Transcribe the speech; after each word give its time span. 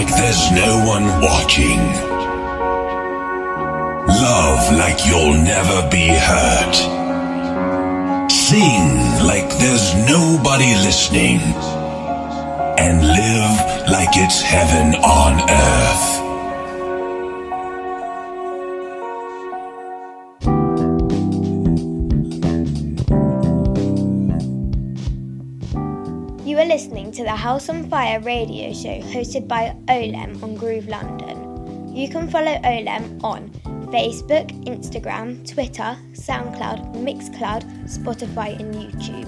like 0.00 0.16
there's 0.16 0.50
no 0.52 0.82
one 0.86 1.04
watching. 1.20 1.78
Love 4.08 4.72
like 4.72 5.04
you'll 5.04 5.34
never 5.34 5.88
be 5.90 6.08
hurt. 6.08 6.74
Sing 8.30 8.86
like 9.30 9.50
there's 9.58 9.94
nobody 10.08 10.72
listening. 10.86 11.40
And 12.78 13.02
live 13.02 13.54
like 13.90 14.12
it's 14.14 14.40
heaven 14.40 14.94
on 15.04 15.32
earth. 15.50 16.19
House 27.50 27.68
on 27.68 27.90
Fire 27.90 28.20
radio 28.20 28.72
show 28.72 29.00
hosted 29.10 29.48
by 29.48 29.74
Olem 29.88 30.40
on 30.40 30.54
Groove 30.54 30.86
London. 30.86 31.92
You 31.92 32.08
can 32.08 32.30
follow 32.30 32.54
Olem 32.62 33.20
on 33.24 33.50
Facebook, 33.90 34.46
Instagram, 34.66 35.44
Twitter, 35.52 35.98
SoundCloud, 36.12 36.94
Mixcloud, 37.02 37.64
Spotify, 37.88 38.56
and 38.60 38.72
YouTube. 38.72 39.26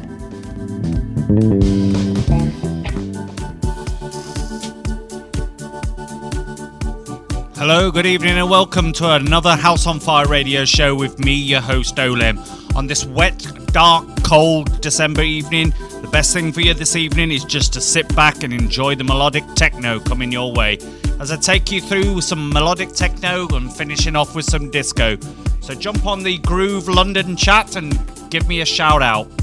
Hello, 7.57 7.91
good 7.91 8.07
evening, 8.07 8.39
and 8.39 8.49
welcome 8.49 8.93
to 8.93 9.11
another 9.11 9.57
House 9.57 9.89
on 9.89 9.99
Fire 9.99 10.29
radio 10.29 10.65
show 10.65 10.95
with 10.95 11.19
me, 11.19 11.33
your 11.33 11.61
host 11.61 11.97
Olem. 11.97 12.39
On 12.77 12.87
this 12.87 13.05
wet, 13.05 13.45
dark, 13.73 14.07
cold 14.23 14.81
December 14.81 15.23
evening, 15.23 15.75
best 16.13 16.35
thing 16.35 16.53
for 16.53 16.61
you 16.61 16.75
this 16.75 16.95
evening 16.95 17.31
is 17.31 17.43
just 17.43 17.73
to 17.73 17.81
sit 17.81 18.15
back 18.15 18.45
and 18.45 18.53
enjoy 18.53 18.95
the 18.95 19.03
melodic 19.03 19.45
techno 19.55 19.99
coming 19.99 20.31
your 20.31 20.53
way. 20.53 20.79
As 21.19 21.33
I 21.33 21.37
take 21.37 21.73
you 21.73 21.81
through 21.81 22.21
some 22.21 22.51
melodic 22.51 22.91
techno 22.93 23.49
and 23.57 23.75
finishing 23.75 24.15
off 24.15 24.35
with 24.35 24.45
some 24.45 24.71
disco. 24.71 25.17
So 25.61 25.75
jump 25.75 26.05
on 26.05 26.23
the 26.23 26.37
Groove 26.39 26.87
London 26.87 27.35
chat 27.35 27.77
and 27.77 27.99
give 28.31 28.47
me 28.47 28.61
a 28.61 28.67
shout 28.67 29.01
out. 29.01 29.42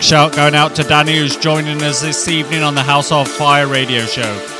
Big 0.00 0.06
shout 0.06 0.34
going 0.34 0.54
out 0.54 0.74
to 0.76 0.82
Danny 0.82 1.14
who's 1.18 1.36
joining 1.36 1.82
us 1.82 2.00
this 2.00 2.26
evening 2.26 2.62
on 2.62 2.74
the 2.74 2.82
House 2.82 3.12
of 3.12 3.28
Fire 3.28 3.66
radio 3.66 4.06
show. 4.06 4.59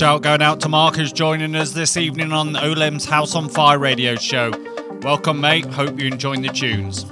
Shout 0.00 0.22
going 0.22 0.40
out 0.40 0.58
to 0.60 0.66
Mark 0.66 0.96
who's 0.96 1.12
joining 1.12 1.54
us 1.54 1.72
this 1.72 1.98
evening 1.98 2.32
on 2.32 2.54
Olem's 2.54 3.04
House 3.04 3.34
on 3.34 3.50
Fire 3.50 3.78
radio 3.78 4.16
show. 4.16 4.50
Welcome, 5.02 5.42
mate. 5.42 5.66
Hope 5.66 5.98
you're 5.98 6.10
enjoying 6.10 6.40
the 6.40 6.48
tunes. 6.48 7.04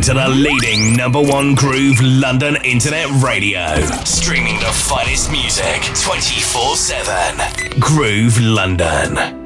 Listening 0.00 0.16
to 0.16 0.20
the 0.20 0.34
leading 0.34 0.96
number 0.96 1.20
one 1.20 1.54
groove 1.54 2.00
London 2.00 2.56
internet 2.64 3.08
radio. 3.22 3.66
Streaming 4.04 4.58
the 4.60 4.72
finest 4.72 5.30
music 5.30 5.82
24 5.94 6.76
7. 6.76 7.80
Groove 7.80 8.40
London. 8.40 9.39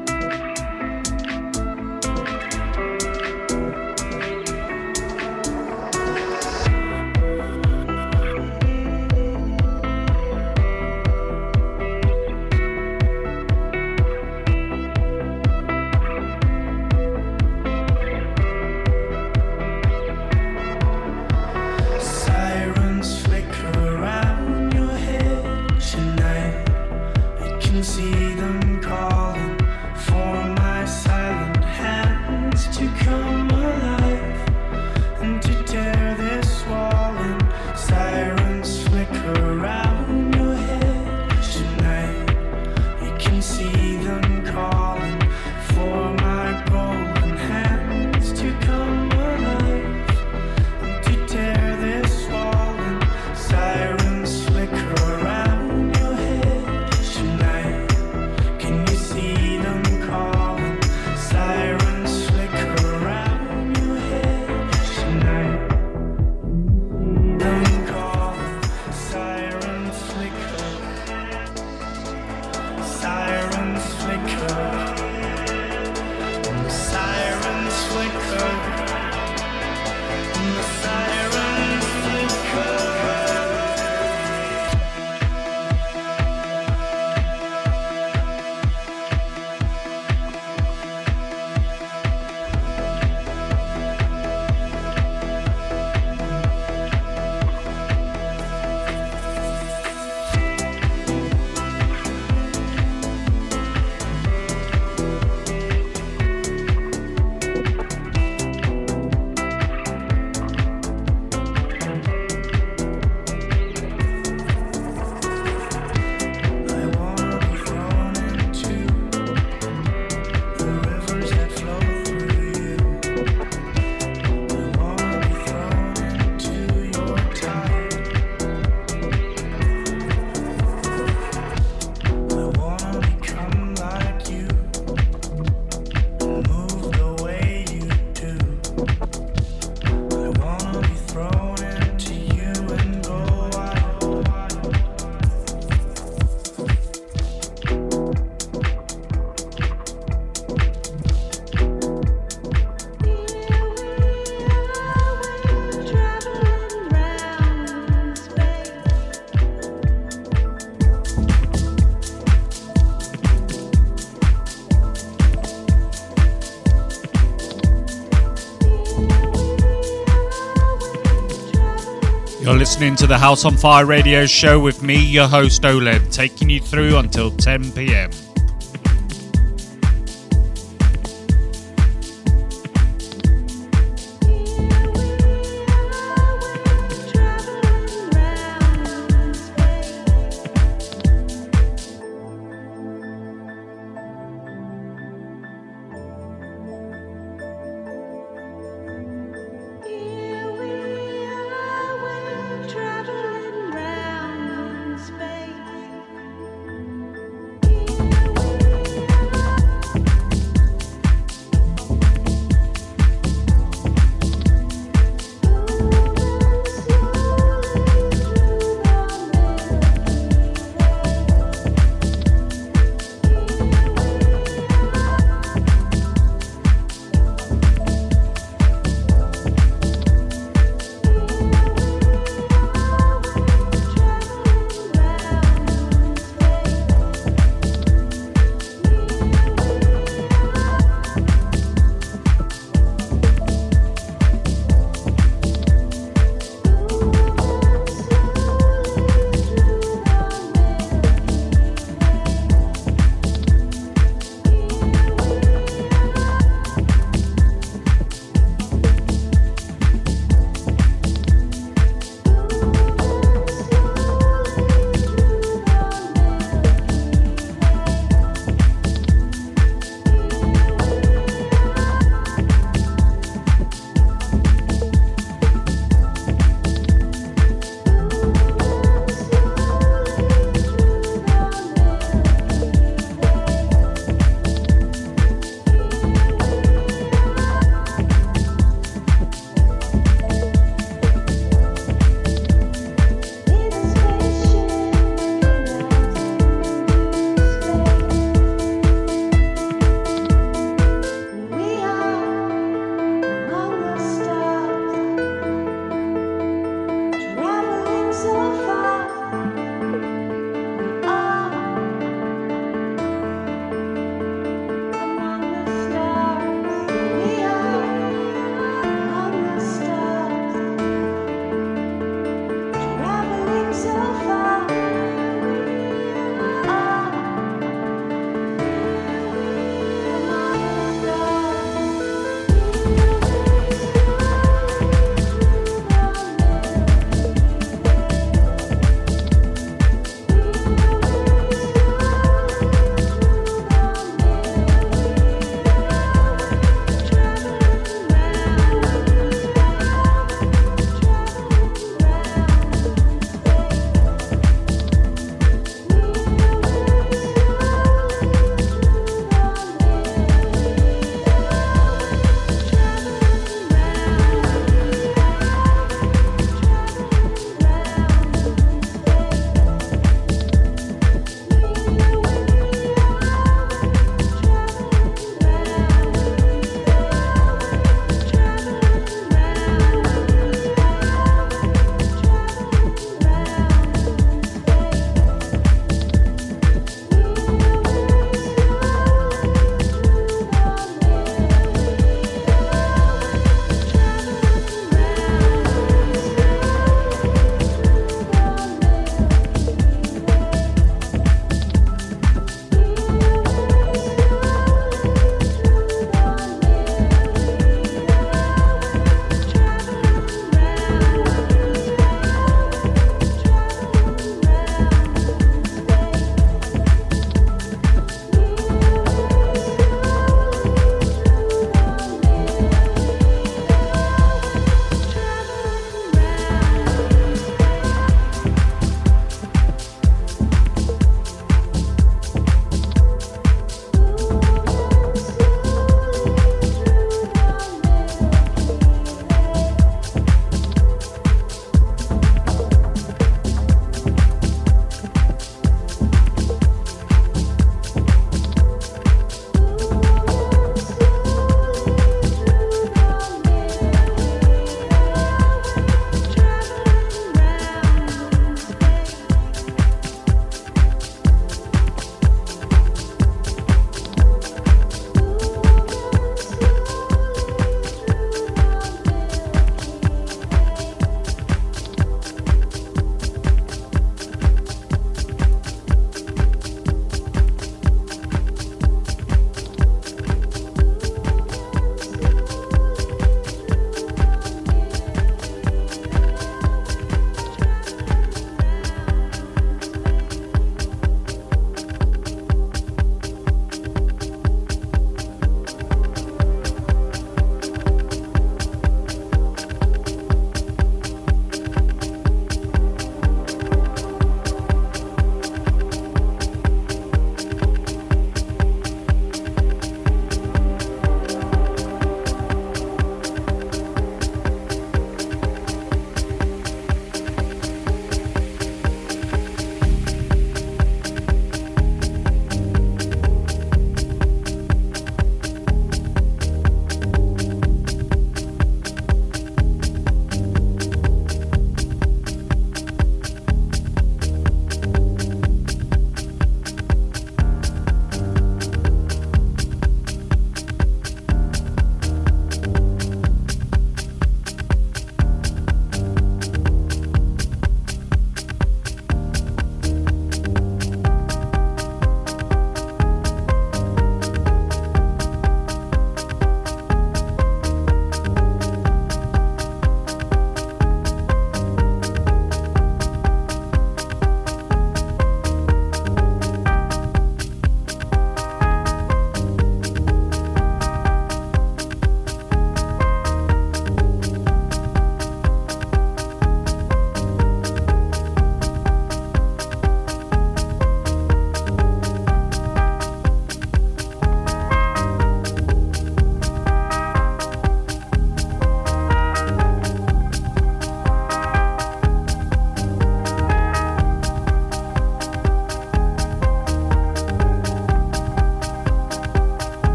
Listening 172.85 172.97
to 172.97 173.07
the 173.07 173.17
House 173.17 173.47
on 173.47 173.57
Fire 173.57 173.87
radio 173.87 174.27
show 174.27 174.61
with 174.61 174.83
me, 174.83 175.03
your 175.03 175.27
host 175.27 175.63
Olem, 175.63 176.13
taking 176.13 176.51
you 176.51 176.61
through 176.61 176.99
until 176.99 177.31
10 177.31 177.73
pm. 177.73 178.11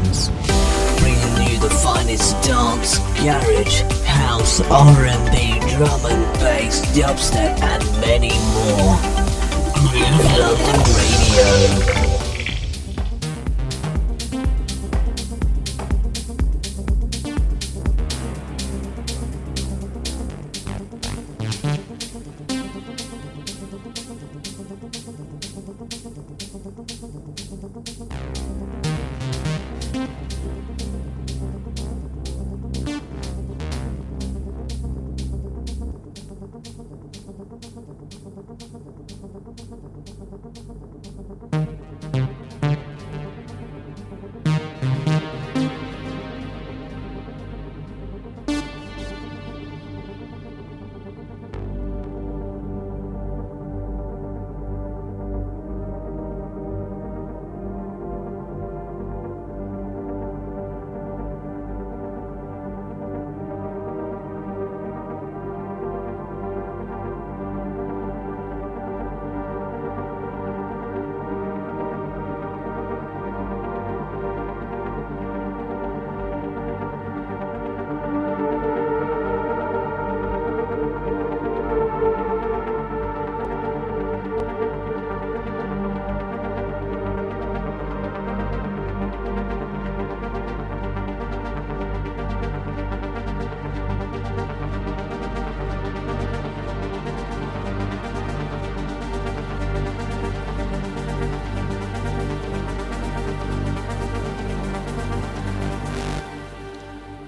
sessions. 0.00 0.30
Bringing 1.00 1.52
you 1.52 1.58
the 1.58 1.70
finest 1.70 2.40
dance, 2.42 2.98
garage, 3.22 3.82
house, 4.04 4.60
R&B, 4.60 5.60
drum 5.70 6.06
and 6.06 6.38
bass, 6.38 6.80
dubstep, 6.96 7.60
and 7.62 8.00
many 8.00 8.30
more. 8.54 8.96
Groove 9.74 10.38
London 10.38 10.80
Radio. 10.96 12.03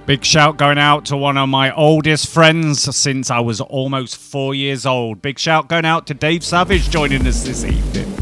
Big 0.06 0.24
shout 0.24 0.56
going 0.56 0.78
out 0.78 1.04
to 1.06 1.16
one 1.16 1.36
of 1.36 1.48
my 1.48 1.74
oldest 1.74 2.28
friends 2.28 2.96
since 2.96 3.28
I 3.28 3.40
was 3.40 3.60
almost 3.60 4.16
four 4.16 4.54
years 4.54 4.86
old. 4.86 5.20
Big 5.20 5.36
shout 5.36 5.68
going 5.68 5.84
out 5.84 6.06
to 6.06 6.14
Dave 6.14 6.44
Savage 6.44 6.90
joining 6.90 7.26
us 7.26 7.42
this 7.42 7.64
evening. 7.64 8.15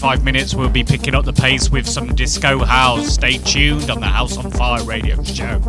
Five 0.00 0.24
minutes, 0.24 0.54
we'll 0.54 0.70
be 0.70 0.82
picking 0.82 1.14
up 1.14 1.26
the 1.26 1.32
pace 1.32 1.70
with 1.70 1.86
some 1.86 2.14
disco 2.14 2.64
house. 2.64 3.14
Stay 3.14 3.36
tuned 3.36 3.90
on 3.90 4.00
the 4.00 4.06
House 4.06 4.38
on 4.38 4.50
Fire 4.50 4.82
radio 4.82 5.22
show. 5.22 5.60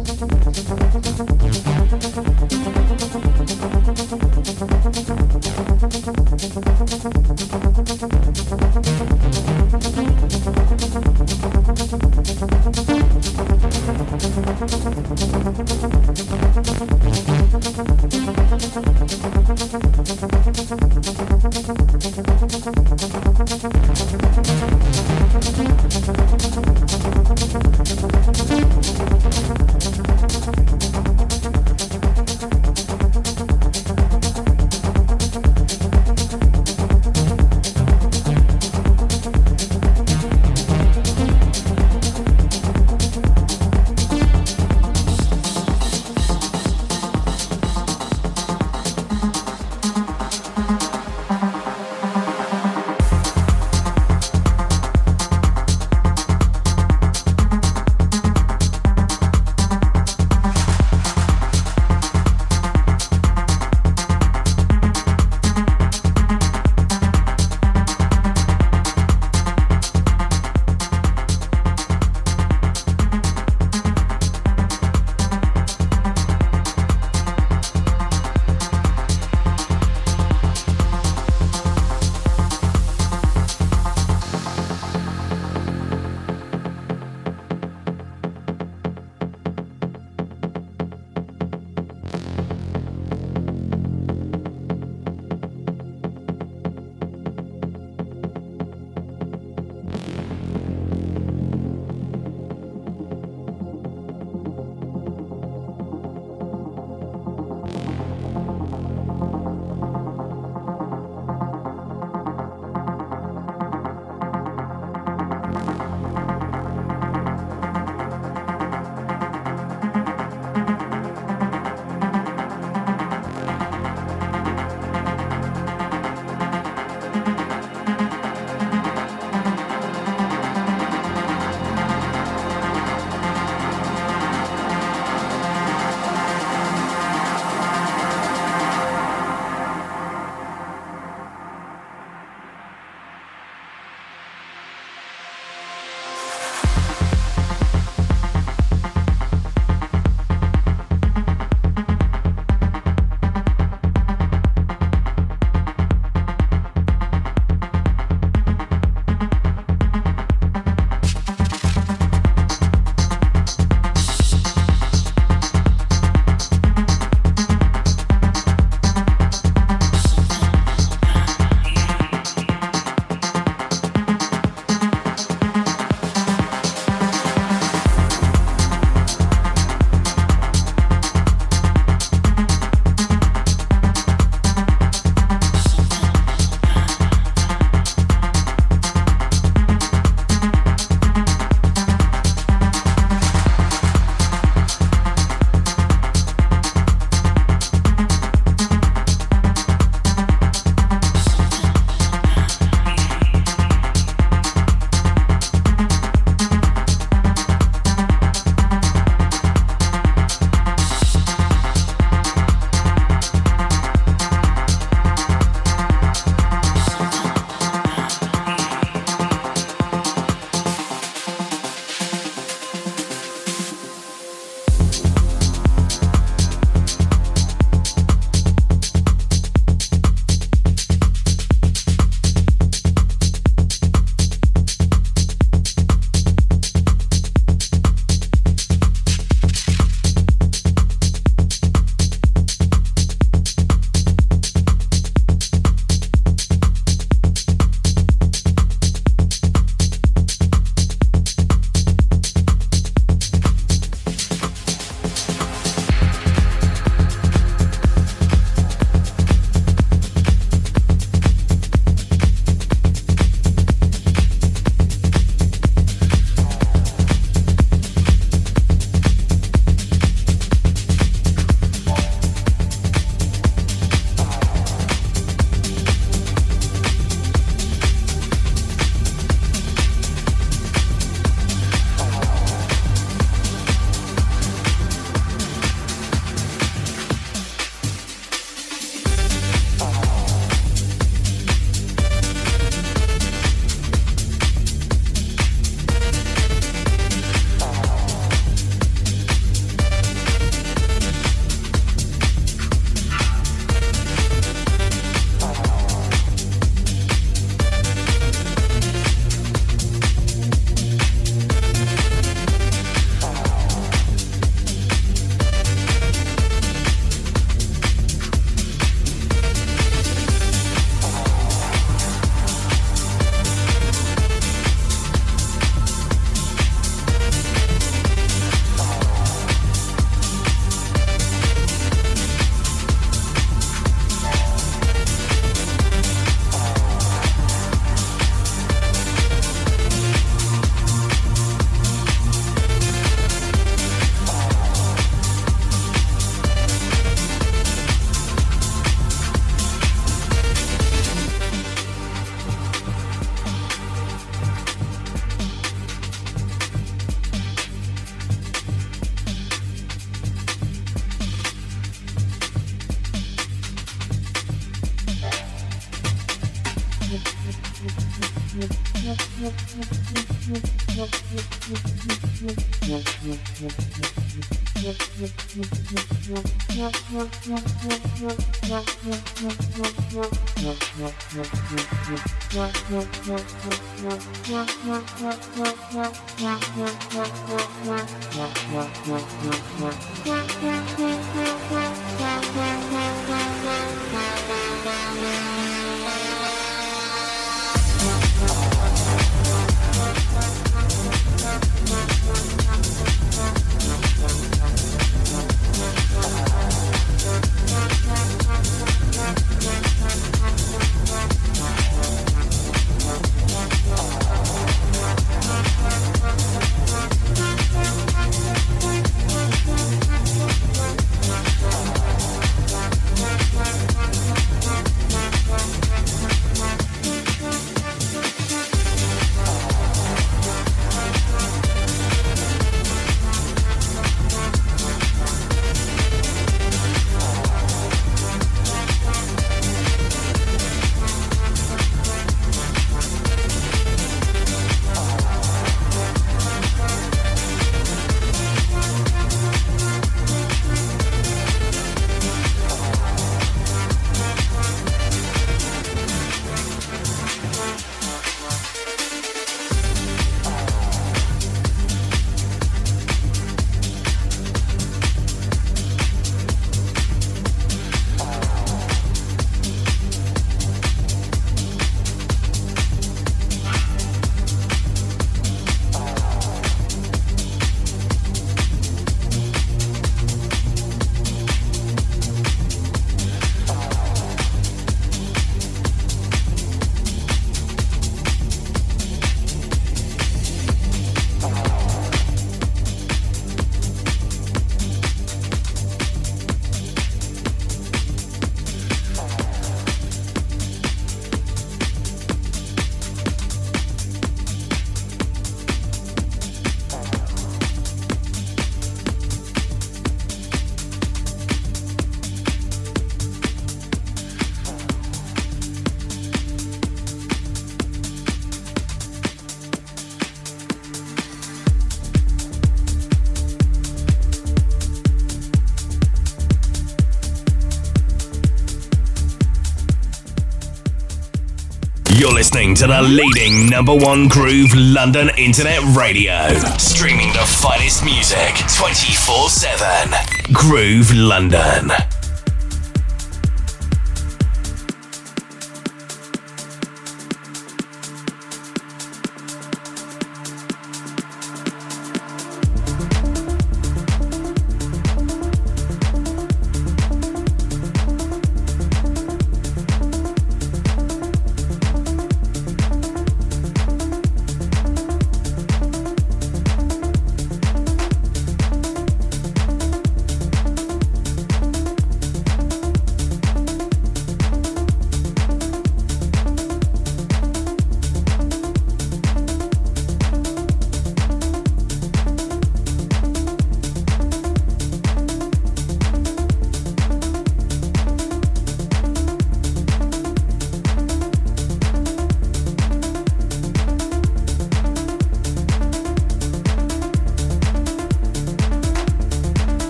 To 532.81 532.87
the 532.87 533.01
leading 533.03 533.69
number 533.69 533.93
one 533.93 534.27
groove 534.27 534.73
London 534.73 535.29
Internet 535.37 535.83
Radio. 535.95 536.47
Streaming 536.79 537.27
the 537.27 537.45
finest 537.61 538.03
music 538.03 538.55
24 538.75 539.49
7. 539.49 540.51
Groove 540.51 541.13
London. 541.13 541.91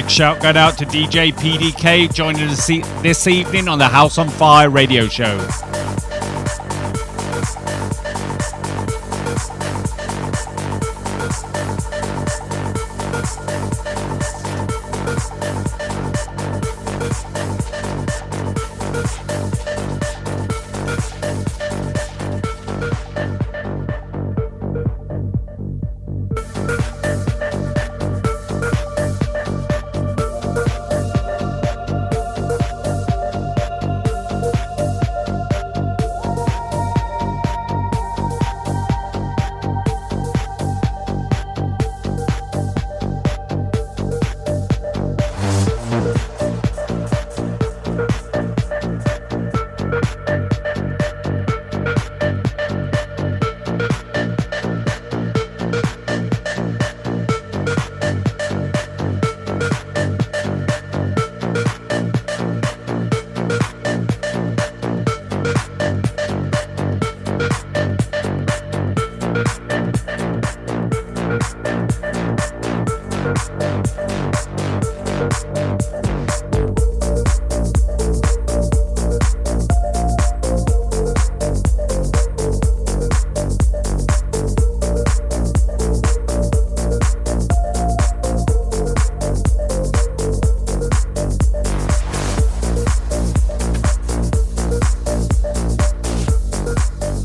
Big 0.00 0.10
shout 0.10 0.42
out 0.56 0.78
to 0.78 0.86
DJ 0.86 1.30
PDK 1.30 2.10
joining 2.10 2.48
us 2.48 2.66
this 3.02 3.26
evening 3.26 3.68
on 3.68 3.78
the 3.78 3.86
House 3.86 4.16
on 4.16 4.30
Fire 4.30 4.70
radio 4.70 5.06
show. 5.08 5.36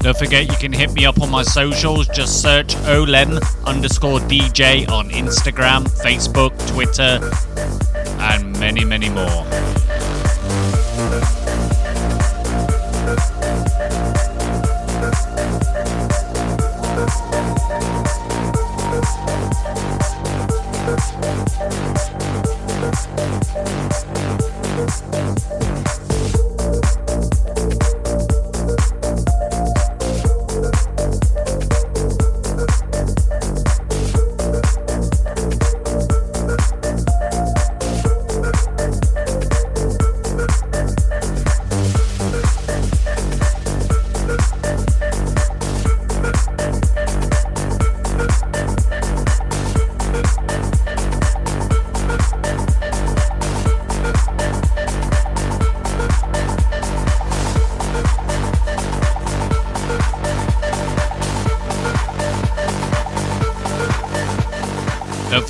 Don't 0.05 0.15
forget 0.15 0.45
you 0.45 0.55
can 0.57 0.71
hit 0.71 0.93
me 0.93 1.03
up 1.03 1.19
on 1.19 1.31
my 1.31 1.41
socials. 1.41 2.07
Just 2.09 2.39
search 2.39 2.75
Olem 2.85 3.41
underscore 3.65 4.19
DJ 4.19 4.87
on 4.87 5.09
Instagram, 5.09 5.83
Facebook, 6.03 6.53
Twitter, 6.71 7.19
and 8.19 8.53
many, 8.59 8.85
many 8.85 9.09
more. 9.09 9.84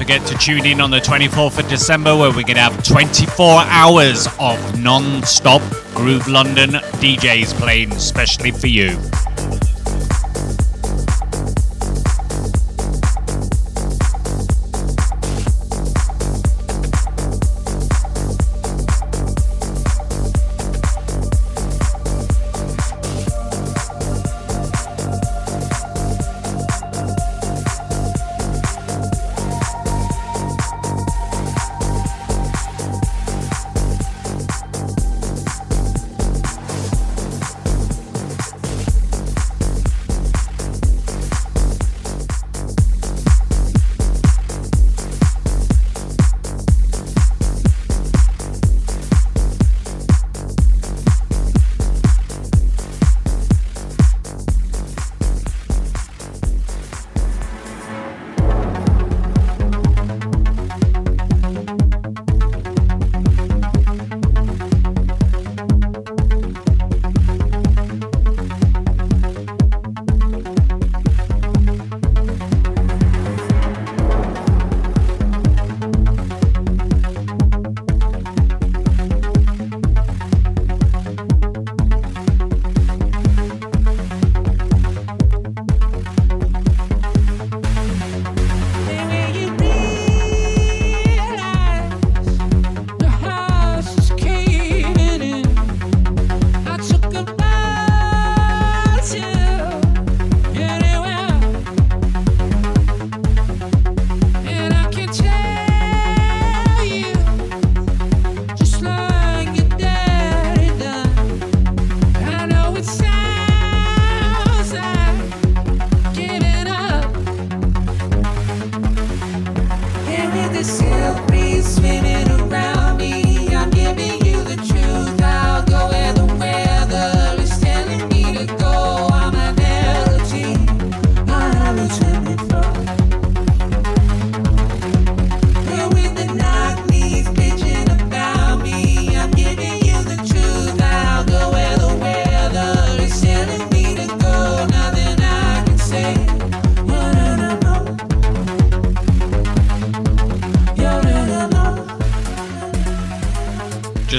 Forget 0.06 0.28
to 0.28 0.38
tune 0.38 0.68
in 0.68 0.82
on 0.82 0.92
the 0.92 1.00
24th 1.00 1.58
of 1.58 1.68
December 1.68 2.16
where 2.16 2.30
we're 2.30 2.44
going 2.44 2.54
to 2.54 2.62
have 2.62 2.84
24 2.84 3.64
hours 3.64 4.28
of 4.40 4.80
non 4.80 5.24
stop 5.24 5.64
Groove 5.96 6.28
London 6.28 6.74
DJs 7.02 7.56
playing 7.56 7.92
especially 7.92 8.52
for 8.52 8.68
you. 8.68 9.00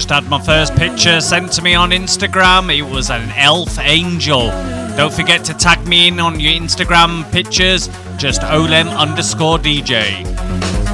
Just 0.07 0.22
had 0.22 0.30
my 0.30 0.40
first 0.40 0.76
picture 0.76 1.20
sent 1.20 1.50
to 1.54 1.62
me 1.62 1.74
on 1.74 1.90
Instagram. 1.90 2.72
It 2.72 2.82
was 2.82 3.11
an 3.11 3.28
elf 3.30 3.76
angel. 3.80 4.50
Don't 4.96 5.12
forget 5.12 5.44
to 5.46 5.52
tag 5.52 5.84
me 5.84 6.07
in 6.07 6.20
on 6.20 6.38
your 6.38 6.52
Instagram 6.52 7.28
pictures. 7.32 7.88
Just 8.16 8.42
Olem 8.42 8.88
underscore 8.96 9.59
DJ. 9.59 10.86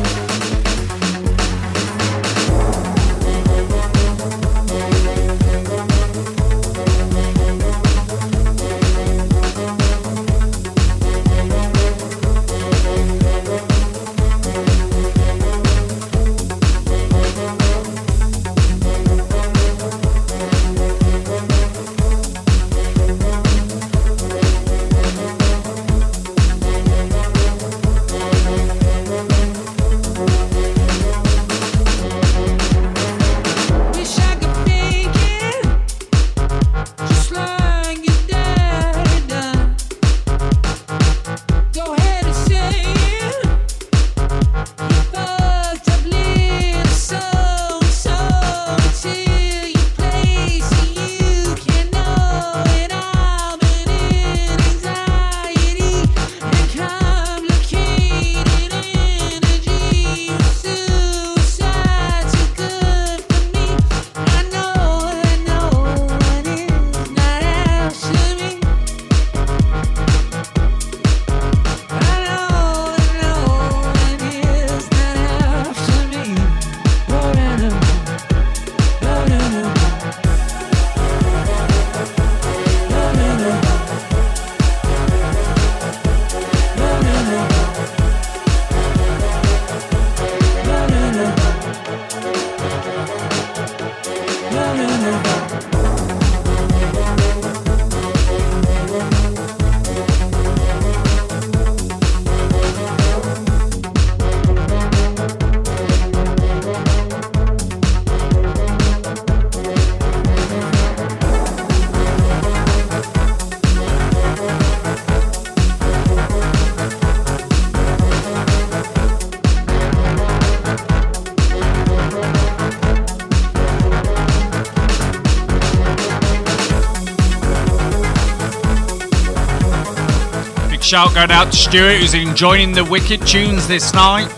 Shout 130.92 131.14
going 131.14 131.30
out 131.30 131.50
to 131.50 131.56
Stuart, 131.56 132.00
who's 132.00 132.12
enjoying 132.12 132.72
the 132.72 132.84
wicked 132.84 133.26
tunes 133.26 133.66
this 133.66 133.94
night. 133.94 134.28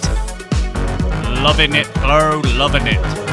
Loving 1.42 1.74
it, 1.74 1.92
bro, 1.94 2.42
loving 2.54 2.86
it. 2.86 3.23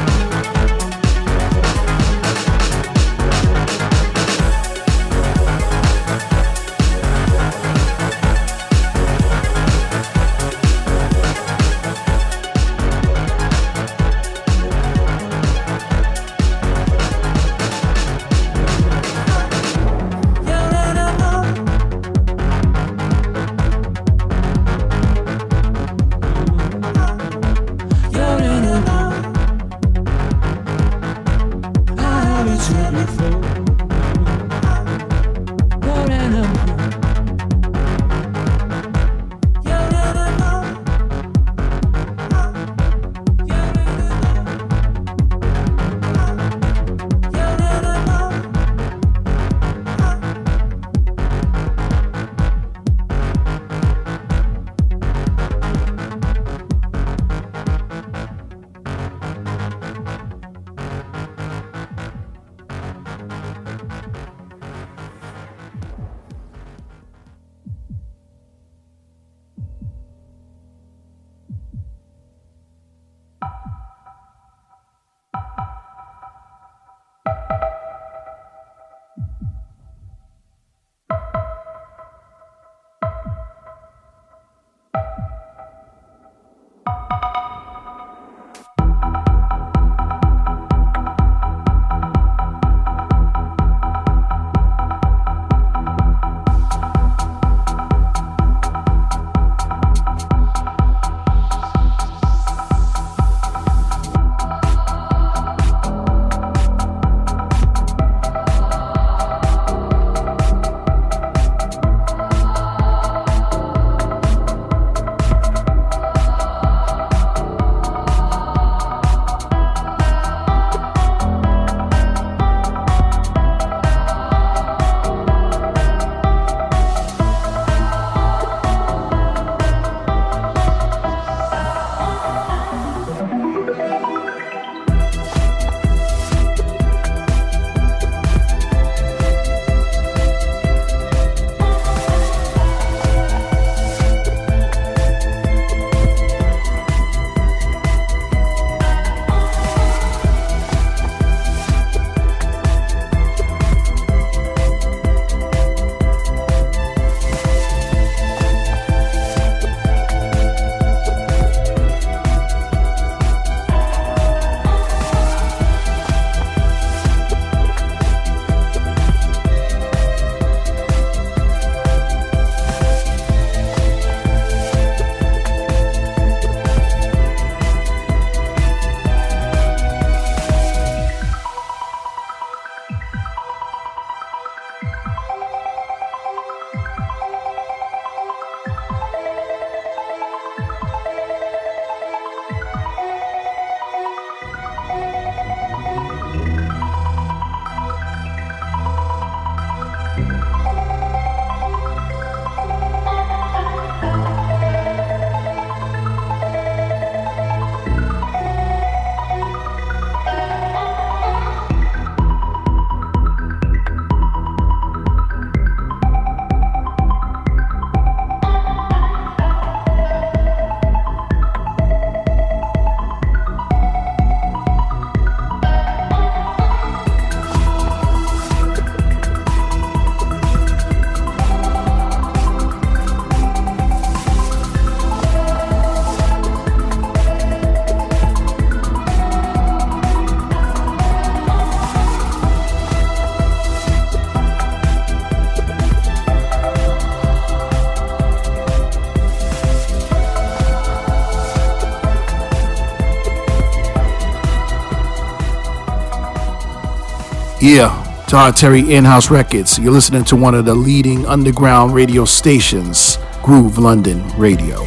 Yeah, 257.62 258.24
Todd 258.26 258.56
Terry 258.56 258.92
In 258.92 259.04
House 259.04 259.30
Records. 259.30 259.78
You're 259.78 259.92
listening 259.92 260.24
to 260.24 260.34
one 260.34 260.56
of 260.56 260.64
the 260.64 260.74
leading 260.74 261.24
underground 261.26 261.94
radio 261.94 262.24
stations, 262.24 263.18
Groove 263.40 263.78
London 263.78 264.28
Radio. 264.36 264.84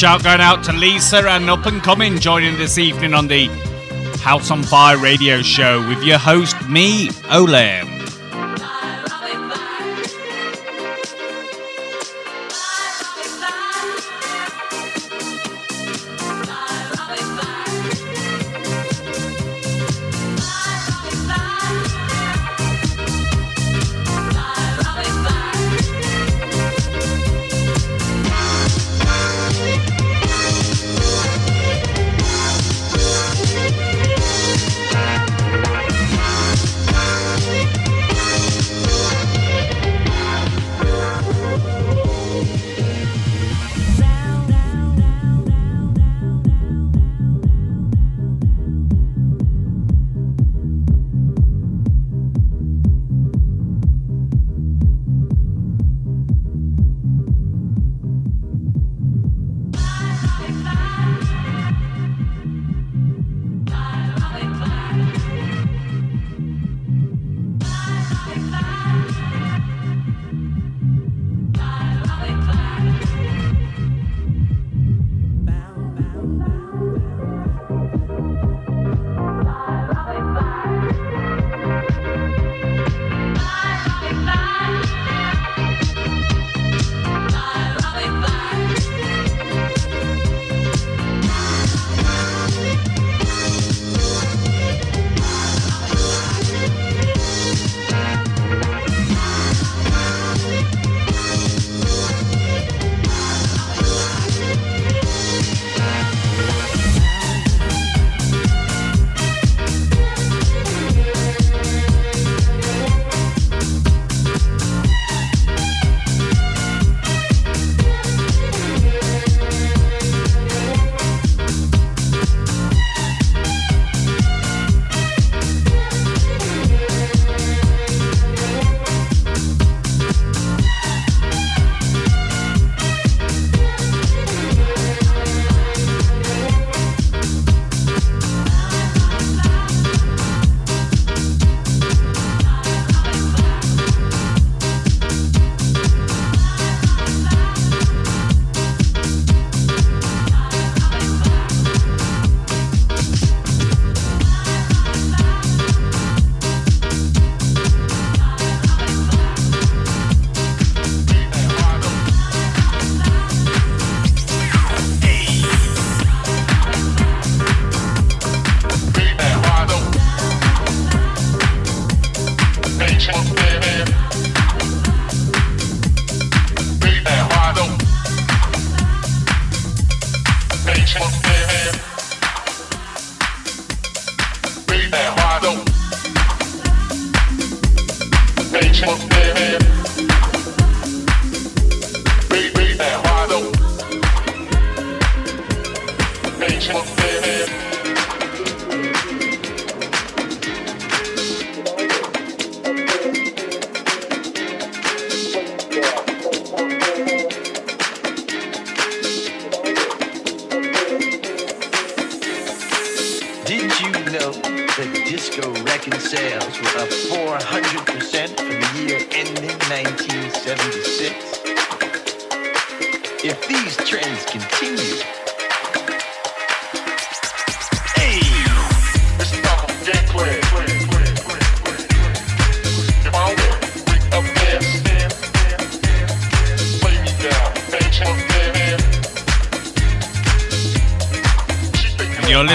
Shout 0.00 0.24
going 0.24 0.40
out 0.40 0.64
to 0.64 0.72
Lisa 0.72 1.18
and 1.28 1.50
Up 1.50 1.66
and 1.66 1.82
Coming 1.82 2.18
joining 2.18 2.56
this 2.56 2.78
evening 2.78 3.12
on 3.12 3.28
the 3.28 3.48
House 4.22 4.50
on 4.50 4.62
Fire 4.62 4.96
radio 4.96 5.42
show 5.42 5.86
with 5.90 6.02
your 6.02 6.16
host, 6.16 6.56
me, 6.70 7.08
Olem. 7.28 7.89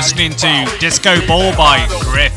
Listening 0.06 0.32
to 0.34 0.78
Disco 0.80 1.16
Ball 1.26 1.52
by 1.58 1.84
Griff. 2.02 2.35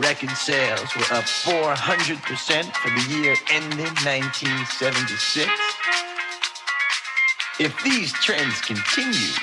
Record 0.00 0.30
sales 0.30 0.94
were 0.96 1.14
up 1.14 1.24
400% 1.24 2.74
for 2.74 2.90
the 2.90 3.14
year 3.14 3.36
ending 3.50 3.94
1976. 4.04 5.48
If 7.60 7.80
these 7.84 8.12
trends 8.12 8.60
continue, 8.60 9.34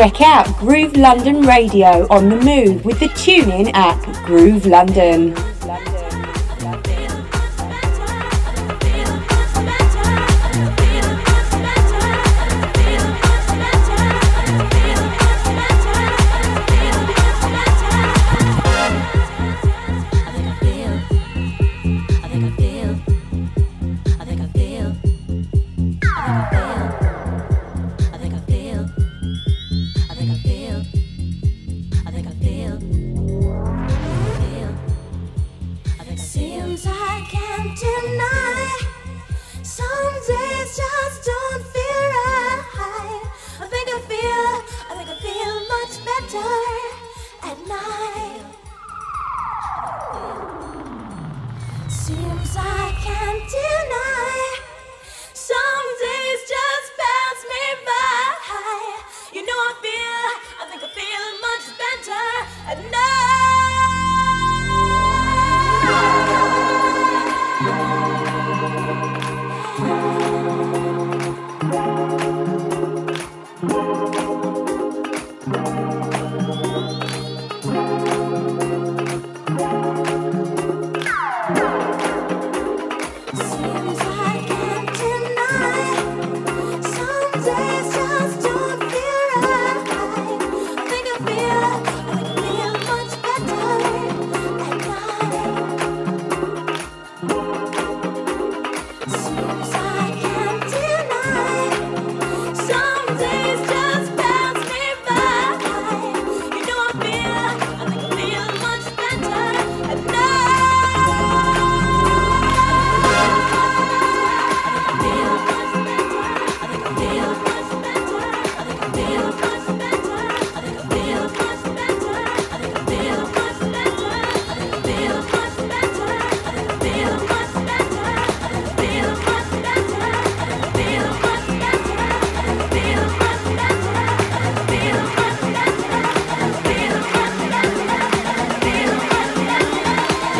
Check 0.00 0.22
out 0.22 0.46
Groove 0.56 0.96
London 0.96 1.42
Radio 1.42 2.06
on 2.08 2.30
the 2.30 2.36
move 2.36 2.86
with 2.86 2.98
the 3.00 3.08
TuneIn 3.08 3.70
app 3.74 4.02
Groove 4.24 4.64
London. 4.64 5.49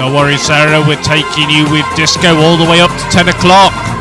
No 0.01 0.11
worries, 0.15 0.41
Sarah. 0.41 0.81
We're 0.89 0.97
taking 1.03 1.51
you 1.51 1.71
with 1.71 1.85
disco 1.95 2.35
all 2.35 2.57
the 2.57 2.65
way 2.65 2.81
up 2.81 2.91
to 2.91 3.05
10 3.11 3.29
o'clock. 3.29 4.00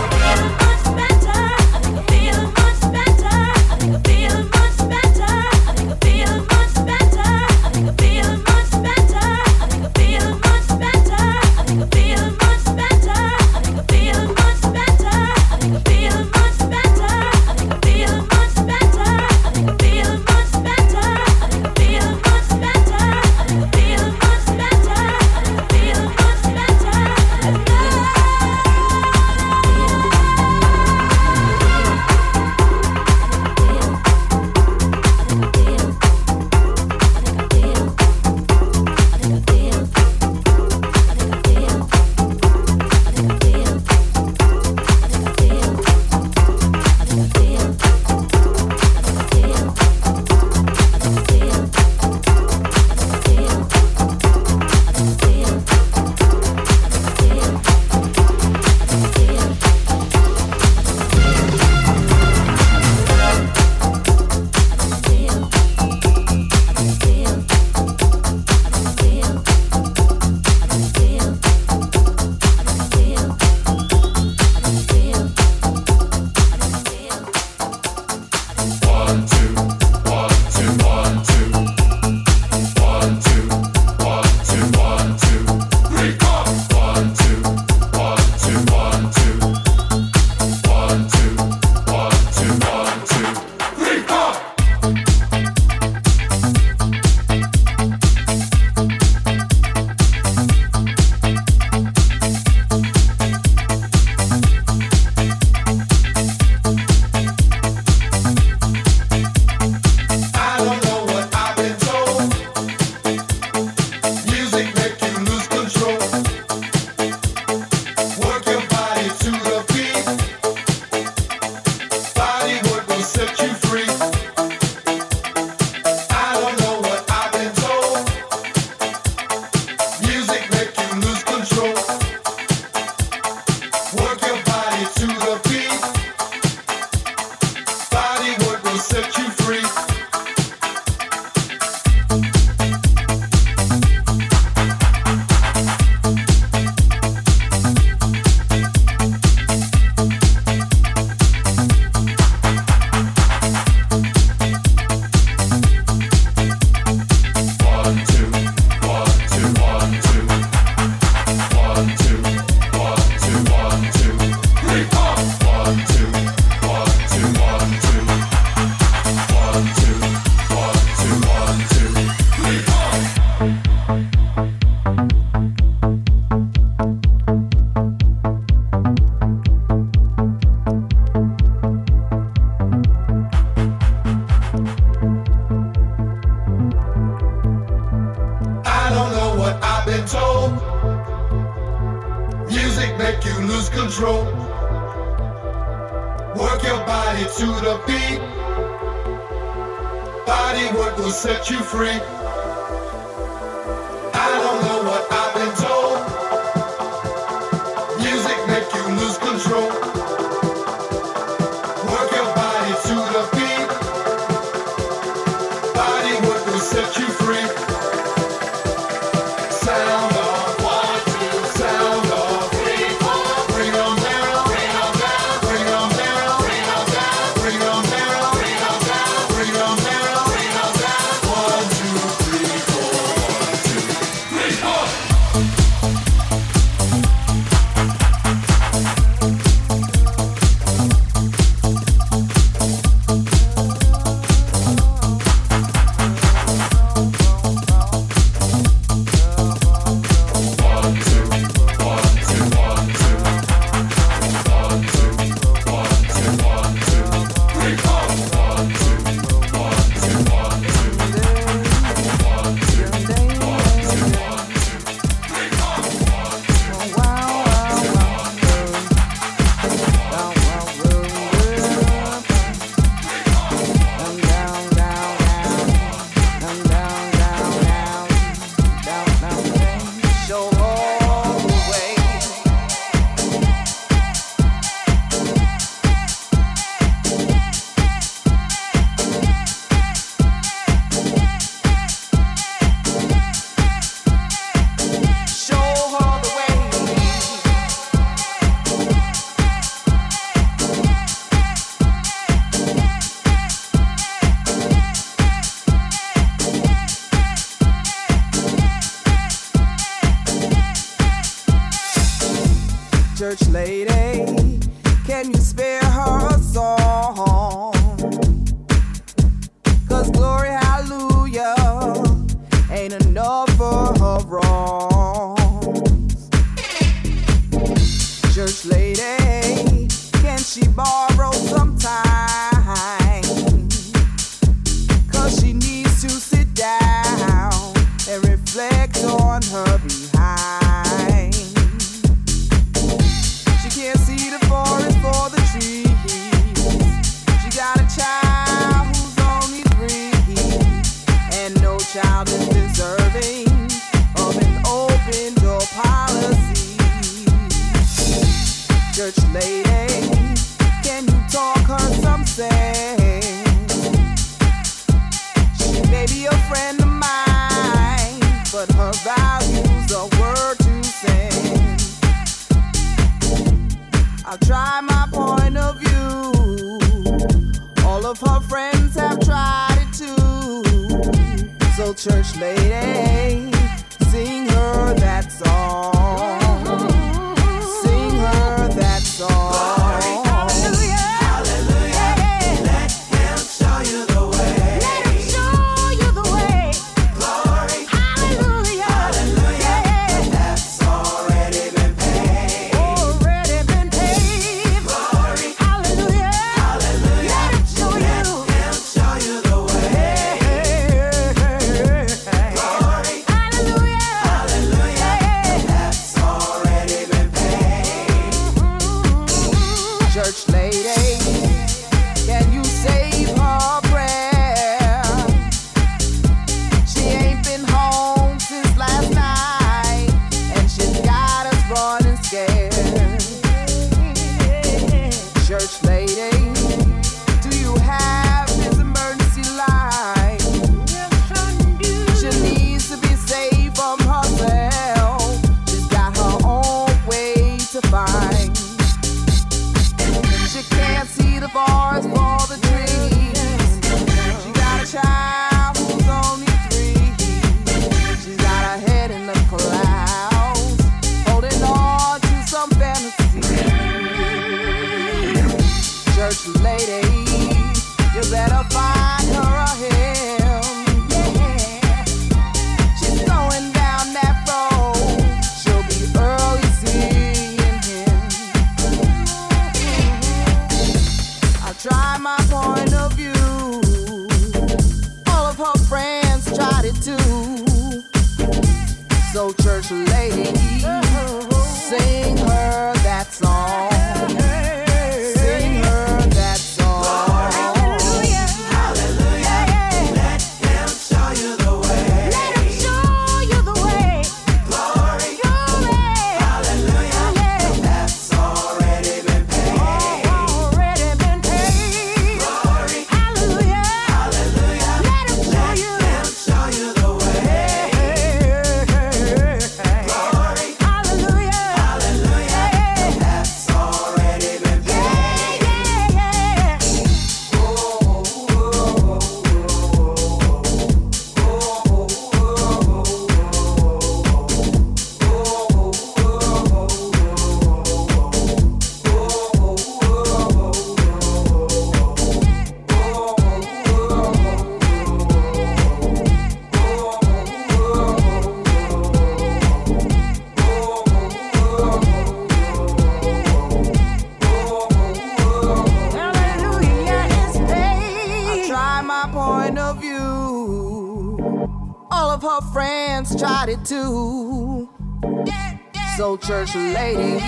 Church 566.50 566.74
lady, 566.74 567.40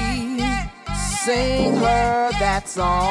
sing 0.95 1.73
her 1.77 2.29
that 2.37 2.67
song. 2.67 3.10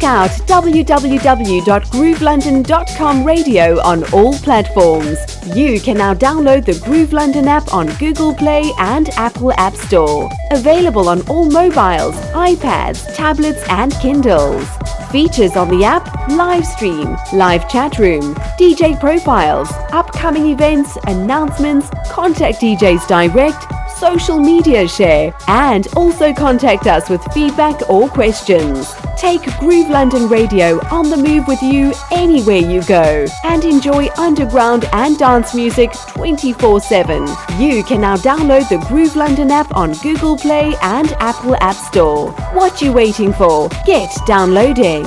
Check 0.00 0.08
out 0.08 0.30
www.groovelondon.com 0.30 3.24
radio 3.24 3.80
on 3.82 4.12
all 4.14 4.32
platforms. 4.38 5.18
You 5.54 5.78
can 5.78 5.98
now 5.98 6.14
download 6.14 6.64
the 6.64 6.80
Groove 6.82 7.12
London 7.12 7.46
app 7.46 7.74
on 7.74 7.88
Google 7.98 8.34
Play 8.34 8.72
and 8.78 9.10
Apple 9.10 9.52
App 9.58 9.74
Store. 9.74 10.30
Available 10.52 11.06
on 11.06 11.20
all 11.28 11.44
mobiles, 11.44 12.14
iPads, 12.32 13.14
tablets, 13.14 13.62
and 13.68 13.92
Kindles. 14.00 14.66
Features 15.10 15.54
on 15.56 15.68
the 15.68 15.84
app 15.84 16.30
live 16.30 16.64
stream, 16.64 17.14
live 17.34 17.68
chat 17.68 17.98
room, 17.98 18.34
DJ 18.58 18.98
profiles, 18.98 19.70
upcoming 19.92 20.46
events, 20.46 20.96
announcements, 21.08 21.90
contact 22.10 22.62
DJs 22.62 23.06
direct, 23.06 23.66
social 23.98 24.38
media 24.38 24.88
share, 24.88 25.34
and 25.46 25.88
also 25.94 26.32
contact 26.32 26.86
us 26.86 27.10
with 27.10 27.22
feedback 27.34 27.90
or 27.90 28.08
questions. 28.08 28.94
Take 29.20 29.44
Groove 29.58 29.90
London 29.90 30.30
Radio 30.30 30.80
on 30.88 31.10
the 31.10 31.16
move 31.18 31.46
with 31.46 31.60
you 31.62 31.92
anywhere 32.10 32.56
you 32.56 32.82
go 32.84 33.26
and 33.44 33.62
enjoy 33.66 34.08
underground 34.16 34.86
and 34.94 35.18
dance 35.18 35.54
music 35.54 35.92
24 36.08 36.80
7. 36.80 37.26
You 37.58 37.84
can 37.84 38.00
now 38.00 38.16
download 38.16 38.70
the 38.70 38.78
Groove 38.88 39.16
London 39.16 39.50
app 39.50 39.76
on 39.76 39.92
Google 39.98 40.38
Play 40.38 40.74
and 40.80 41.12
Apple 41.20 41.54
App 41.56 41.76
Store. 41.76 42.32
What 42.54 42.80
you 42.80 42.94
waiting 42.94 43.34
for? 43.34 43.68
Get 43.84 44.10
downloading. 44.26 45.04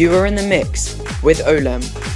You 0.00 0.14
are 0.14 0.24
in 0.24 0.34
the 0.34 0.42
mix 0.42 0.96
with 1.22 1.40
Olem. 1.40 2.09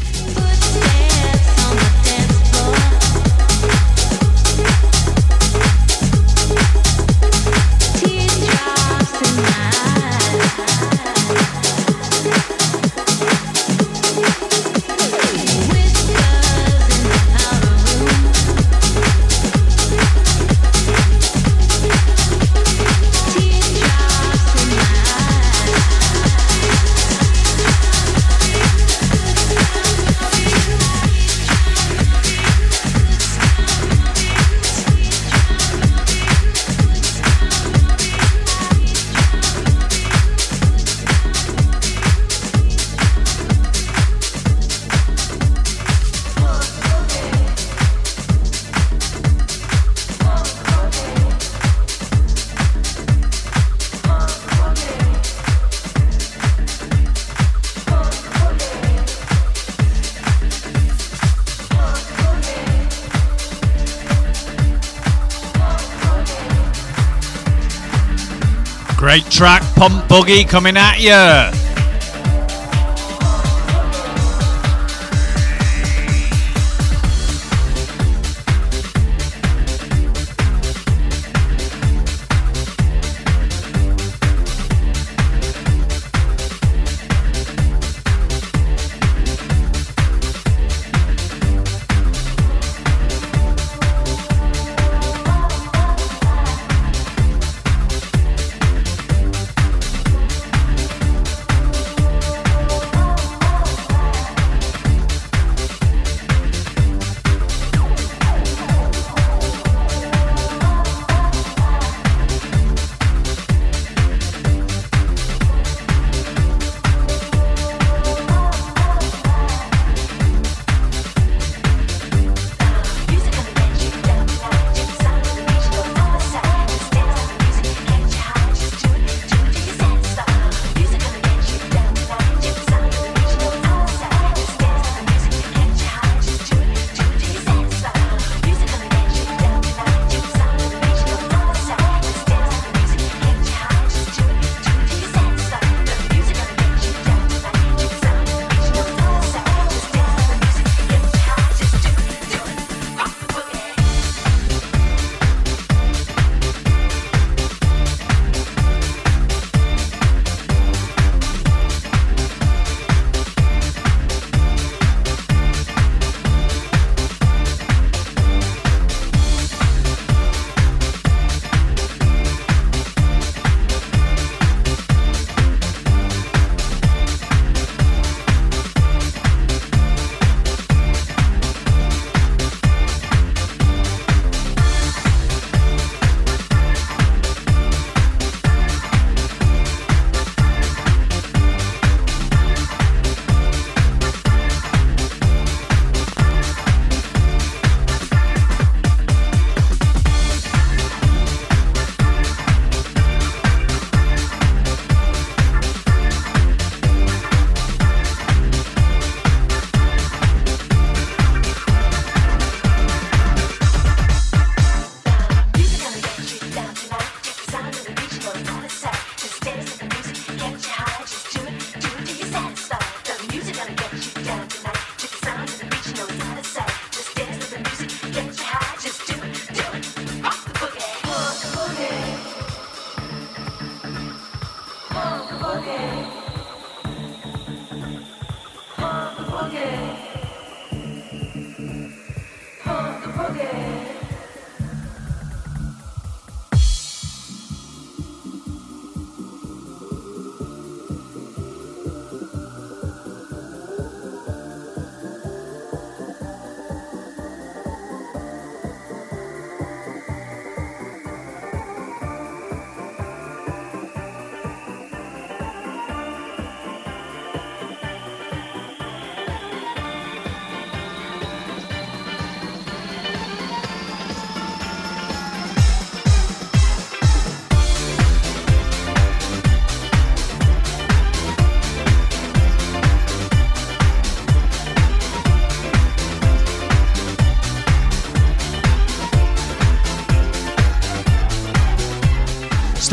Track, 69.35 69.63
Pump 69.75 70.09
Buggy 70.09 70.45
coming 70.45 70.77
at 70.77 71.01
you. 71.01 71.64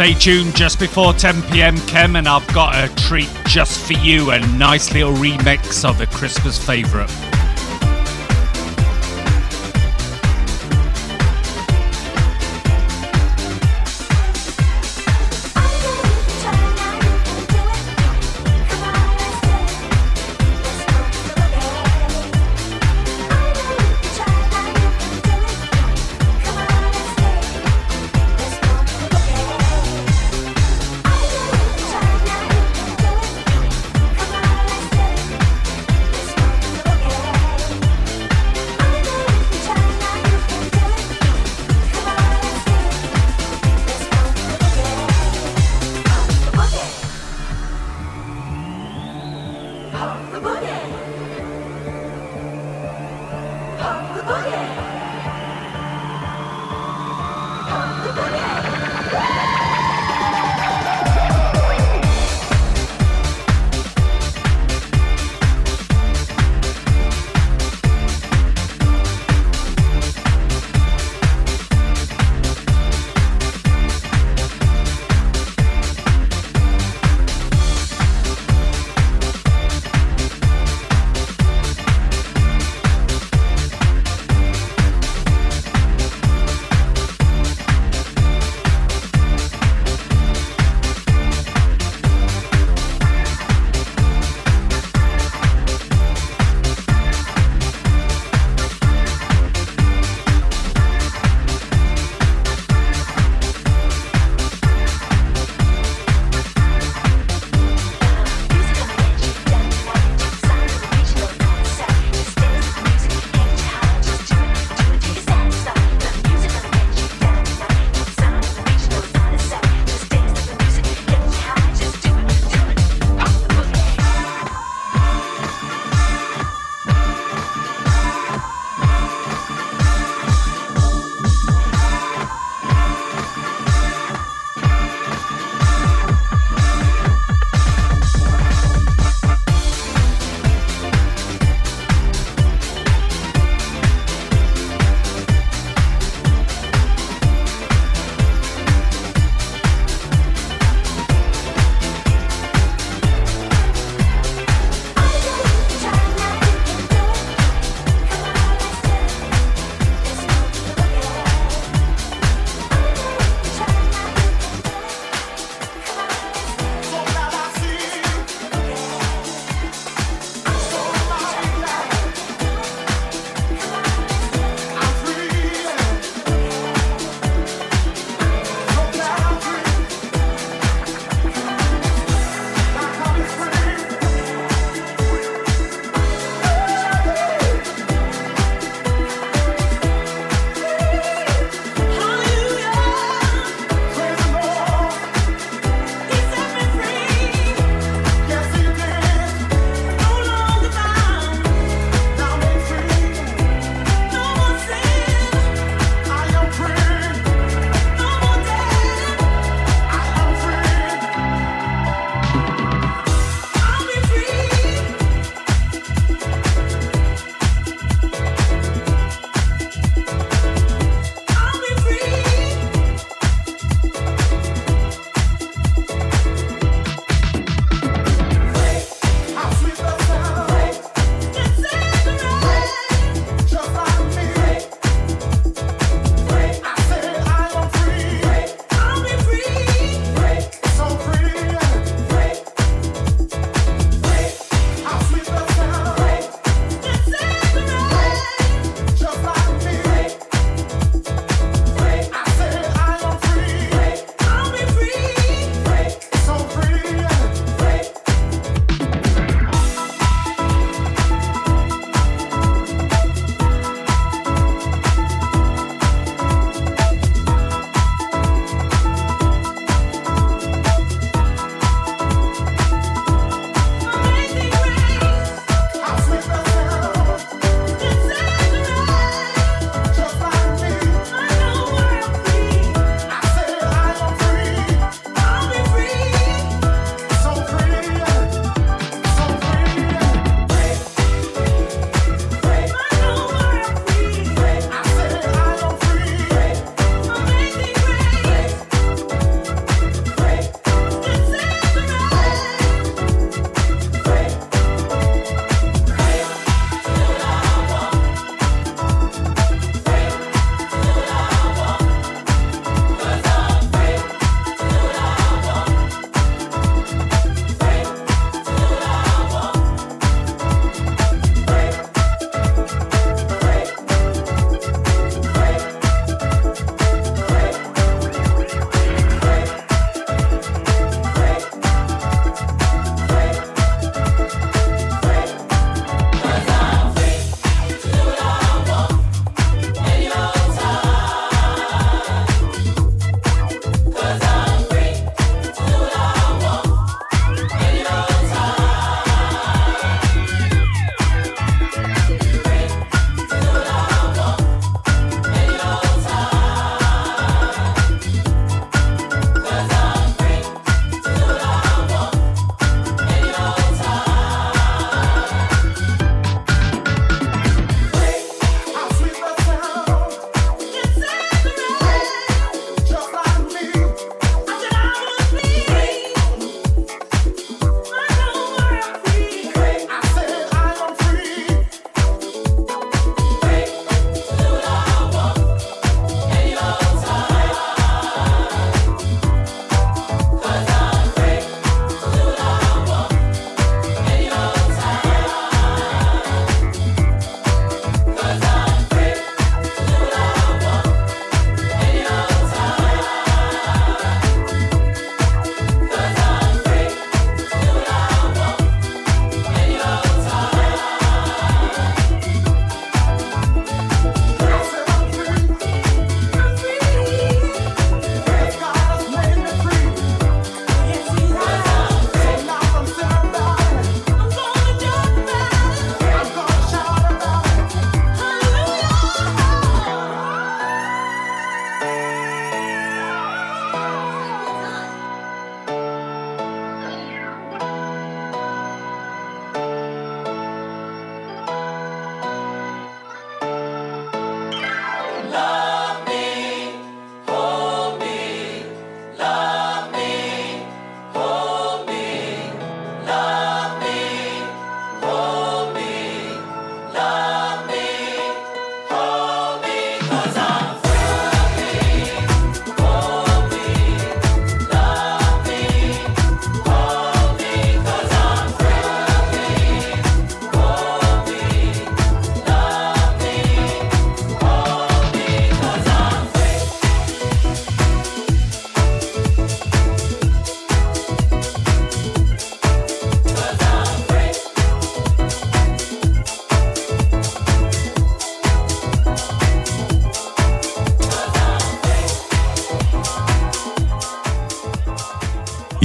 Stay 0.01 0.15
tuned 0.15 0.55
just 0.55 0.79
before 0.79 1.13
10 1.13 1.43
pm, 1.51 1.77
Kem, 1.81 2.15
and 2.15 2.27
I've 2.27 2.47
got 2.55 2.73
a 2.73 2.91
treat 2.95 3.29
just 3.45 3.85
for 3.85 3.93
you 3.93 4.31
a 4.31 4.39
nice 4.57 4.91
little 4.91 5.13
remix 5.13 5.87
of 5.87 6.01
a 6.01 6.07
Christmas 6.07 6.57
favourite. 6.57 7.20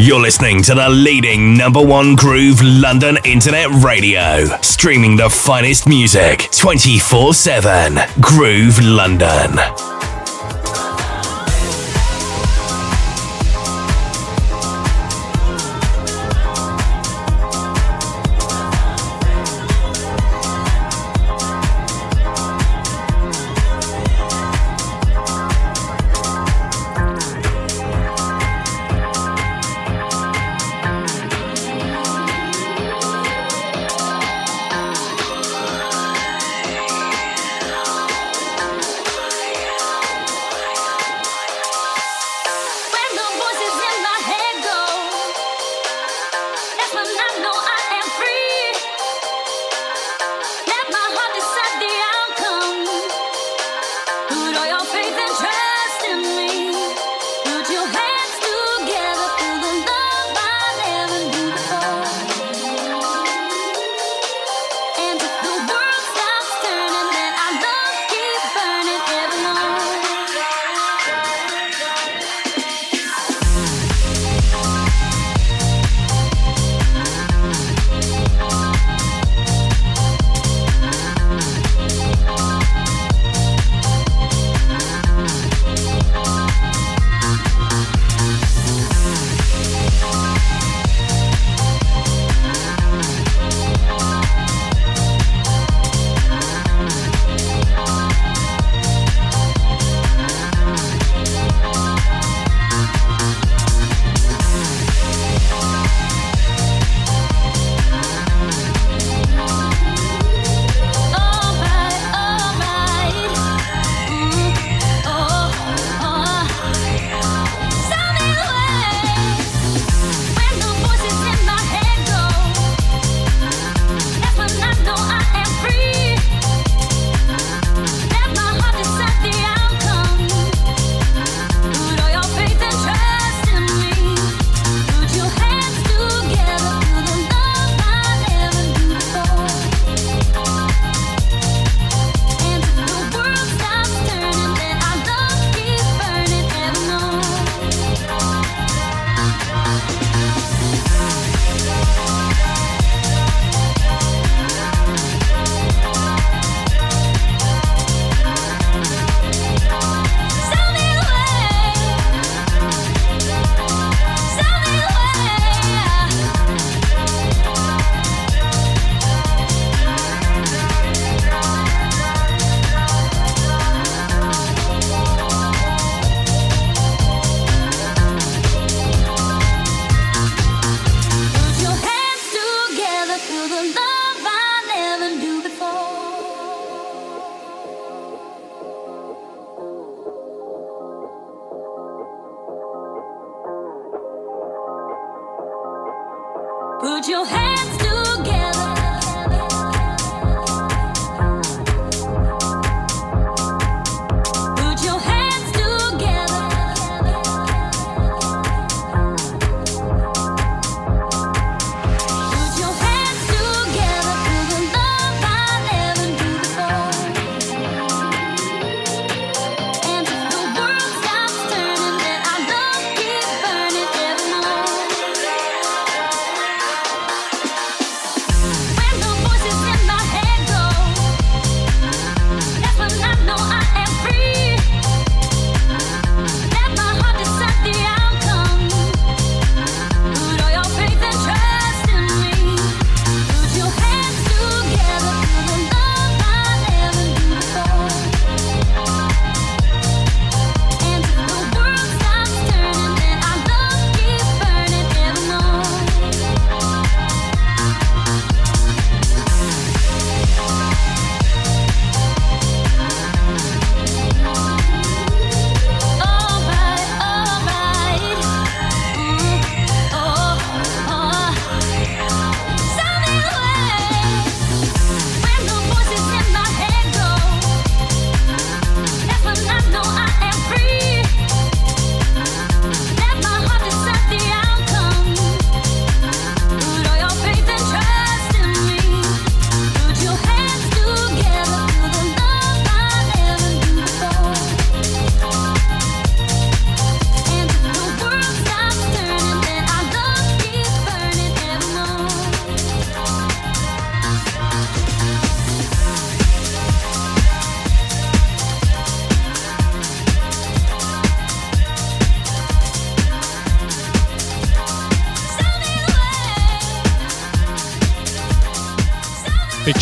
You're 0.07 0.21
listening 0.21 0.63
to 0.63 0.75
the 0.77 0.89
leading 0.89 1.57
number 1.57 1.85
one 1.85 2.15
groove 2.15 2.63
London 2.63 3.19
internet 3.25 3.69
radio, 3.83 4.45
streaming 4.63 5.17
the 5.17 5.29
finest 5.29 5.89
music 5.89 6.49
24 6.53 7.35
7. 7.35 7.99
Groove 8.21 8.79
London. 8.81 9.59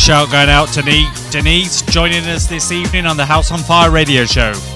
Shout 0.05 0.29
going 0.29 0.49
out 0.49 0.67
to 0.67 0.83
Denise 1.31 1.81
joining 1.81 2.23
us 2.25 2.45
this 2.45 2.71
evening 2.71 3.07
on 3.07 3.17
the 3.17 3.25
House 3.25 3.49
on 3.49 3.57
Fire 3.57 3.89
radio 3.89 4.23
show. 4.23 4.74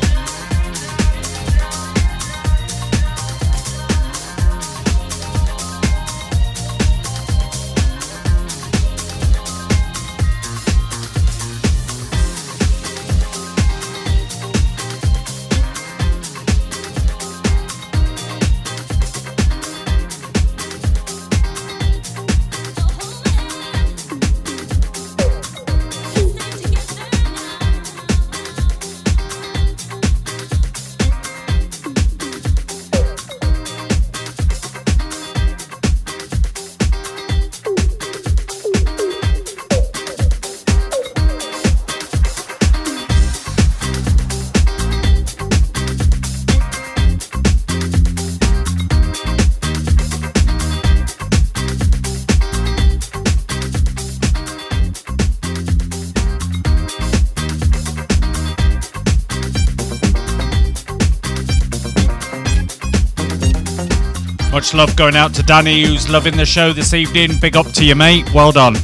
Love 64.74 64.96
going 64.96 65.16
out 65.16 65.34
to 65.34 65.44
Danny, 65.44 65.84
who's 65.84 66.10
loving 66.10 66.38
the 66.38 66.46
show 66.46 66.74
this 66.74 66.94
evening. 66.94 67.32
Big 67.42 67.56
up 67.56 67.66
to 67.74 67.84
you, 67.84 67.96
mate. 67.96 68.32
Well 68.34 68.52
done. 68.52 68.76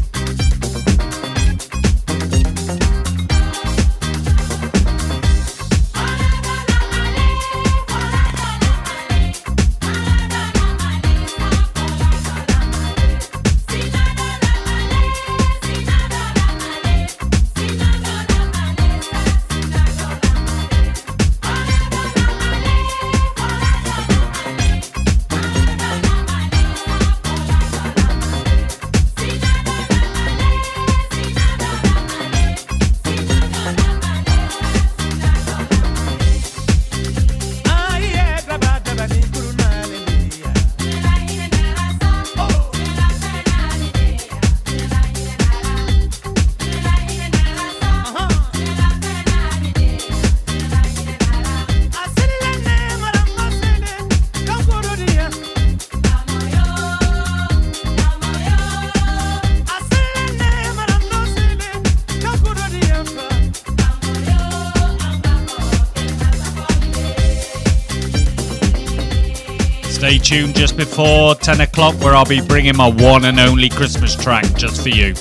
Before 70.86 71.34
10 71.36 71.62
o'clock, 71.62 71.96
where 72.02 72.14
I'll 72.14 72.26
be 72.26 72.42
bringing 72.42 72.78
my 72.78 72.88
one 72.90 73.26
and 73.26 73.40
only 73.40 73.70
Christmas 73.70 74.16
track 74.16 74.46
just 74.56 74.84
for 74.84 74.90
you. 74.90 75.14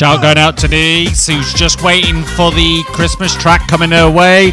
Shout 0.00 0.22
going 0.22 0.38
out 0.38 0.56
to 0.56 0.66
Denise, 0.66 1.26
who's 1.26 1.52
just 1.52 1.82
waiting 1.82 2.22
for 2.22 2.50
the 2.52 2.82
Christmas 2.86 3.34
track 3.34 3.68
coming 3.68 3.90
her 3.90 4.10
way. 4.10 4.50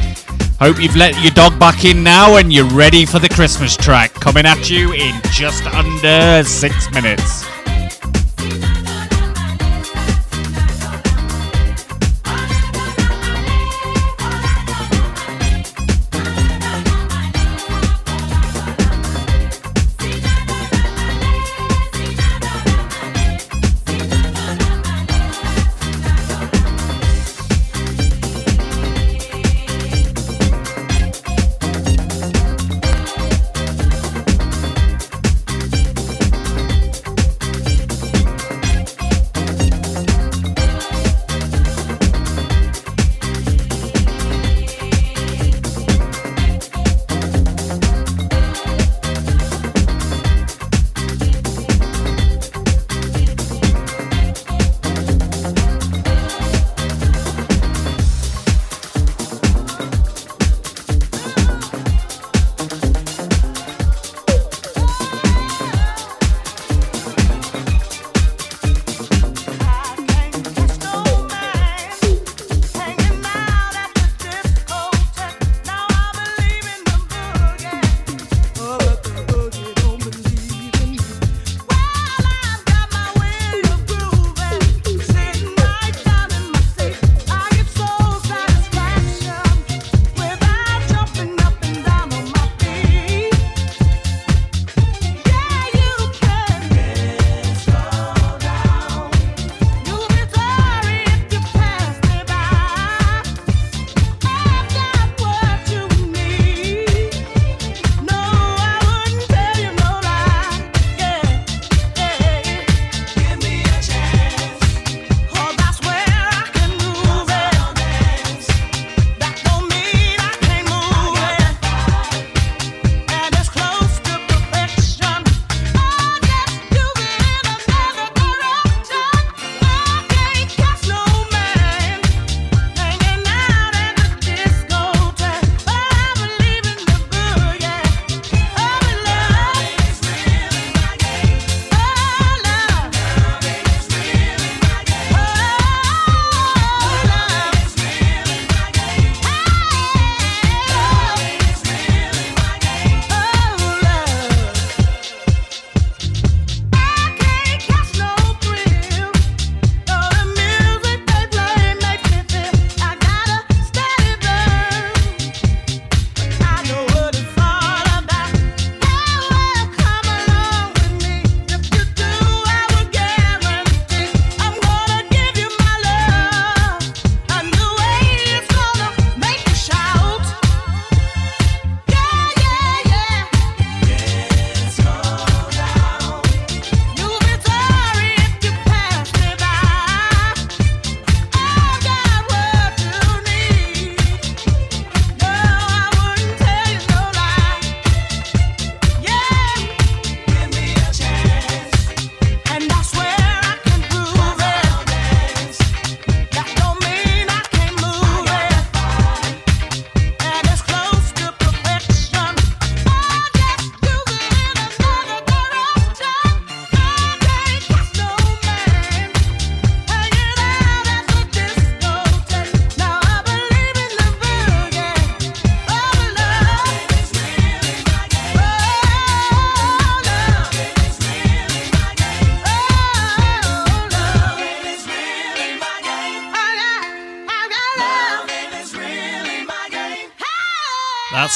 Hope 0.59 0.77
you've 0.77 0.97
let 0.97 1.17
your 1.23 1.31
dog 1.31 1.57
back 1.57 1.85
in 1.85 2.03
now 2.03 2.35
and 2.35 2.51
you're 2.51 2.65
ready 2.65 3.05
for 3.05 3.19
the 3.19 3.29
Christmas 3.29 3.77
track 3.77 4.13
coming 4.13 4.45
at 4.45 4.69
you 4.69 4.91
in 4.91 5.15
just 5.31 5.65
under 5.67 6.43
six 6.43 6.91
minutes. 6.91 7.45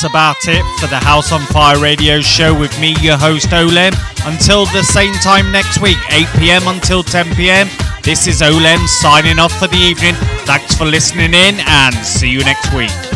That's 0.02 0.10
about 0.10 0.48
it 0.48 0.80
for 0.80 0.88
the 0.88 0.98
House 0.98 1.32
on 1.32 1.42
Fire 1.42 1.80
radio 1.80 2.22
show 2.22 2.60
with 2.60 2.74
me, 2.80 2.96
your 3.02 3.18
host 3.18 3.50
Olem. 3.50 3.94
Until 4.26 4.66
the 4.66 4.82
same 4.82 5.14
time 5.22 5.52
next 5.52 5.80
week, 5.80 5.98
8 6.10 6.26
pm 6.40 6.68
until 6.68 7.04
10 7.04 7.36
pm. 7.36 7.68
This 8.02 8.26
is 8.26 8.42
Olem 8.42 8.84
signing 8.88 9.38
off 9.38 9.54
for 9.60 9.68
the 9.68 9.78
evening. 9.78 10.16
Thanks 10.48 10.74
for 10.74 10.86
listening 10.86 11.36
in 11.36 11.60
and 11.68 11.96
see 11.98 12.32
you 12.32 12.40
next 12.40 12.74
week. 12.74 13.11